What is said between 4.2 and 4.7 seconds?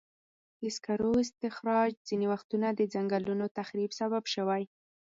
شوی.